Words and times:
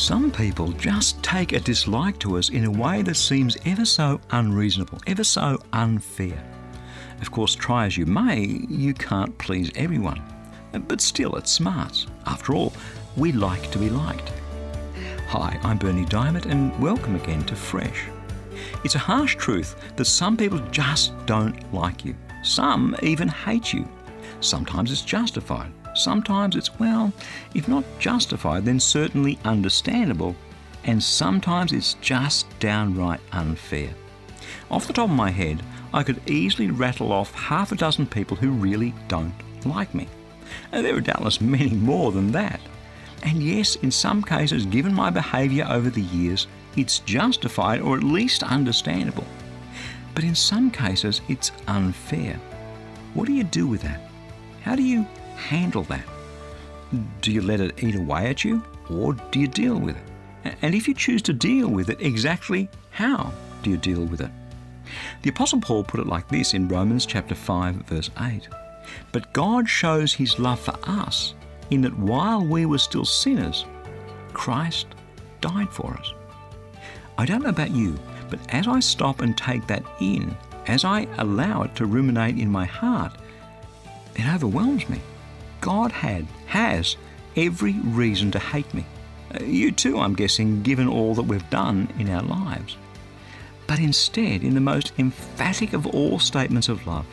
Some 0.00 0.30
people 0.30 0.72
just 0.72 1.22
take 1.22 1.52
a 1.52 1.60
dislike 1.60 2.18
to 2.20 2.38
us 2.38 2.48
in 2.48 2.64
a 2.64 2.70
way 2.70 3.02
that 3.02 3.16
seems 3.16 3.58
ever 3.66 3.84
so 3.84 4.18
unreasonable, 4.30 4.98
ever 5.06 5.22
so 5.22 5.62
unfair. 5.74 6.42
Of 7.20 7.30
course, 7.30 7.54
try 7.54 7.84
as 7.84 7.98
you 7.98 8.06
may, 8.06 8.64
you 8.70 8.94
can't 8.94 9.36
please 9.36 9.70
everyone. 9.74 10.22
But 10.72 11.02
still, 11.02 11.36
it's 11.36 11.52
smart. 11.52 12.06
After 12.24 12.54
all, 12.54 12.72
we 13.14 13.32
like 13.32 13.70
to 13.72 13.78
be 13.78 13.90
liked. 13.90 14.32
Hi, 15.28 15.60
I'm 15.62 15.76
Bernie 15.76 16.06
Dymet, 16.06 16.46
and 16.46 16.76
welcome 16.80 17.14
again 17.14 17.44
to 17.44 17.54
Fresh. 17.54 18.04
It's 18.82 18.94
a 18.94 18.98
harsh 18.98 19.36
truth 19.36 19.76
that 19.96 20.06
some 20.06 20.34
people 20.34 20.60
just 20.70 21.12
don't 21.26 21.74
like 21.74 22.06
you. 22.06 22.16
Some 22.42 22.96
even 23.02 23.28
hate 23.28 23.74
you. 23.74 23.86
Sometimes 24.40 24.92
it's 24.92 25.02
justified. 25.02 25.70
Sometimes 25.94 26.56
it's, 26.56 26.78
well, 26.78 27.12
if 27.54 27.68
not 27.68 27.84
justified, 27.98 28.64
then 28.64 28.80
certainly 28.80 29.38
understandable. 29.44 30.36
And 30.84 31.02
sometimes 31.02 31.72
it's 31.72 31.94
just 32.00 32.46
downright 32.58 33.20
unfair. 33.32 33.90
Off 34.70 34.86
the 34.86 34.92
top 34.92 35.10
of 35.10 35.16
my 35.16 35.30
head, 35.30 35.62
I 35.92 36.02
could 36.02 36.20
easily 36.30 36.70
rattle 36.70 37.12
off 37.12 37.34
half 37.34 37.72
a 37.72 37.76
dozen 37.76 38.06
people 38.06 38.36
who 38.36 38.50
really 38.50 38.94
don't 39.08 39.34
like 39.66 39.94
me. 39.94 40.08
And 40.72 40.84
there 40.84 40.96
are 40.96 41.00
doubtless 41.00 41.40
many 41.40 41.70
more 41.70 42.12
than 42.12 42.32
that. 42.32 42.60
And 43.22 43.42
yes, 43.42 43.76
in 43.76 43.90
some 43.90 44.22
cases, 44.22 44.64
given 44.66 44.94
my 44.94 45.10
behaviour 45.10 45.66
over 45.68 45.90
the 45.90 46.02
years, 46.02 46.46
it's 46.76 47.00
justified 47.00 47.80
or 47.80 47.96
at 47.96 48.04
least 48.04 48.42
understandable. 48.42 49.26
But 50.14 50.24
in 50.24 50.34
some 50.34 50.70
cases, 50.70 51.20
it's 51.28 51.52
unfair. 51.66 52.40
What 53.14 53.26
do 53.26 53.32
you 53.32 53.44
do 53.44 53.66
with 53.66 53.82
that? 53.82 54.08
How 54.62 54.76
do 54.76 54.82
you 54.82 55.06
handle 55.40 55.82
that? 55.84 56.04
Do 57.20 57.32
you 57.32 57.42
let 57.42 57.60
it 57.60 57.82
eat 57.82 57.94
away 57.94 58.26
at 58.26 58.44
you 58.44 58.62
or 58.88 59.14
do 59.30 59.40
you 59.40 59.48
deal 59.48 59.78
with 59.78 59.96
it? 59.96 60.54
And 60.62 60.74
if 60.74 60.88
you 60.88 60.94
choose 60.94 61.22
to 61.22 61.32
deal 61.32 61.68
with 61.68 61.90
it, 61.90 62.00
exactly 62.00 62.68
how 62.90 63.32
do 63.62 63.70
you 63.70 63.76
deal 63.76 64.04
with 64.04 64.20
it? 64.20 64.30
The 65.22 65.30
Apostle 65.30 65.60
Paul 65.60 65.84
put 65.84 66.00
it 66.00 66.06
like 66.06 66.28
this 66.28 66.54
in 66.54 66.68
Romans 66.68 67.06
chapter 67.06 67.34
5 67.34 67.74
verse 67.86 68.10
8. 68.20 68.48
But 69.12 69.32
God 69.32 69.68
shows 69.68 70.12
his 70.12 70.38
love 70.38 70.60
for 70.60 70.76
us 70.84 71.34
in 71.70 71.80
that 71.82 71.96
while 71.98 72.44
we 72.44 72.66
were 72.66 72.78
still 72.78 73.04
sinners, 73.04 73.64
Christ 74.32 74.86
died 75.40 75.70
for 75.70 75.94
us. 75.94 76.12
I 77.18 77.26
don't 77.26 77.42
know 77.42 77.50
about 77.50 77.70
you, 77.70 77.98
but 78.28 78.40
as 78.48 78.66
I 78.66 78.80
stop 78.80 79.20
and 79.20 79.36
take 79.36 79.66
that 79.66 79.84
in, 80.00 80.36
as 80.66 80.84
I 80.84 81.06
allow 81.18 81.62
it 81.62 81.74
to 81.76 81.86
ruminate 81.86 82.38
in 82.38 82.50
my 82.50 82.64
heart, 82.64 83.12
it 84.16 84.26
overwhelms 84.26 84.88
me. 84.88 85.00
God 85.60 85.92
had, 85.92 86.26
has, 86.46 86.96
every 87.36 87.74
reason 87.84 88.30
to 88.32 88.38
hate 88.38 88.72
me. 88.74 88.84
Uh, 89.34 89.44
you 89.44 89.70
too, 89.70 89.98
I'm 89.98 90.14
guessing, 90.14 90.62
given 90.62 90.88
all 90.88 91.14
that 91.14 91.22
we've 91.22 91.50
done 91.50 91.92
in 91.98 92.08
our 92.10 92.22
lives. 92.22 92.76
But 93.66 93.78
instead, 93.78 94.42
in 94.42 94.54
the 94.54 94.60
most 94.60 94.92
emphatic 94.98 95.72
of 95.72 95.86
all 95.86 96.18
statements 96.18 96.68
of 96.68 96.86
love, 96.86 97.06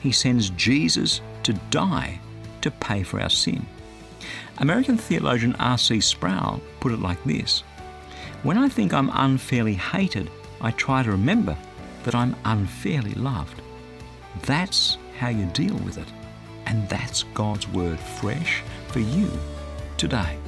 he 0.00 0.12
sends 0.12 0.50
Jesus 0.50 1.20
to 1.42 1.52
die 1.70 2.20
to 2.62 2.70
pay 2.70 3.02
for 3.02 3.20
our 3.20 3.30
sin. 3.30 3.66
American 4.58 4.96
theologian 4.96 5.54
R.C. 5.56 6.00
Sproul 6.00 6.60
put 6.80 6.92
it 6.92 7.00
like 7.00 7.22
this 7.24 7.62
When 8.42 8.58
I 8.58 8.68
think 8.68 8.92
I'm 8.92 9.10
unfairly 9.12 9.74
hated, 9.74 10.30
I 10.60 10.70
try 10.72 11.02
to 11.02 11.10
remember 11.10 11.56
that 12.04 12.14
I'm 12.14 12.34
unfairly 12.44 13.14
loved. 13.14 13.60
That's 14.42 14.98
how 15.18 15.28
you 15.28 15.46
deal 15.46 15.76
with 15.76 15.98
it. 15.98 16.08
And 16.68 16.88
that's 16.88 17.24
God's 17.34 17.66
Word 17.68 17.98
fresh 17.98 18.62
for 18.88 19.00
you 19.00 19.30
today. 19.96 20.38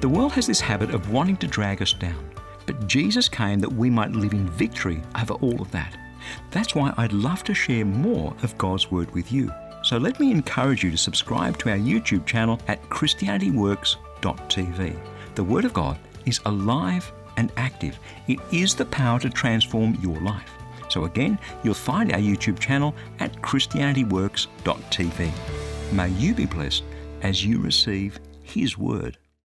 The 0.00 0.08
world 0.08 0.32
has 0.32 0.48
this 0.48 0.60
habit 0.60 0.90
of 0.90 1.12
wanting 1.12 1.36
to 1.38 1.46
drag 1.46 1.80
us 1.80 1.92
down, 1.92 2.28
but 2.66 2.88
Jesus 2.88 3.28
came 3.28 3.60
that 3.60 3.72
we 3.72 3.88
might 3.88 4.10
live 4.10 4.32
in 4.32 4.48
victory 4.48 5.00
over 5.20 5.34
all 5.34 5.62
of 5.62 5.70
that. 5.70 5.96
That's 6.50 6.74
why 6.74 6.92
I'd 6.96 7.12
love 7.12 7.44
to 7.44 7.54
share 7.54 7.84
more 7.84 8.34
of 8.42 8.58
God's 8.58 8.90
Word 8.90 9.14
with 9.14 9.30
you. 9.30 9.52
So 9.84 9.98
let 9.98 10.18
me 10.18 10.32
encourage 10.32 10.82
you 10.82 10.90
to 10.90 10.98
subscribe 10.98 11.58
to 11.58 11.70
our 11.70 11.76
YouTube 11.76 12.26
channel 12.26 12.58
at 12.66 12.82
ChristianityWorks.tv. 12.90 14.98
The 15.36 15.44
Word 15.44 15.64
of 15.64 15.72
God 15.72 15.96
is 16.26 16.40
alive 16.44 17.12
and 17.36 17.52
active, 17.56 18.00
it 18.26 18.40
is 18.50 18.74
the 18.74 18.86
power 18.86 19.20
to 19.20 19.30
transform 19.30 19.96
your 20.02 20.20
life. 20.20 20.50
So 20.92 21.06
again, 21.06 21.38
you'll 21.64 21.72
find 21.72 22.12
our 22.12 22.18
YouTube 22.18 22.58
channel 22.58 22.94
at 23.18 23.32
ChristianityWorks.tv. 23.40 25.32
May 25.92 26.08
you 26.10 26.34
be 26.34 26.44
blessed 26.44 26.84
as 27.22 27.42
you 27.42 27.60
receive 27.60 28.20
His 28.42 28.76
Word. 28.76 29.16